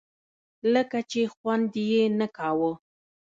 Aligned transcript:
لکه 0.73 0.99
چې 1.11 1.21
خوند 1.33 1.71
یې 1.89 2.03
نه 2.19 2.27
کاوه. 2.37 2.71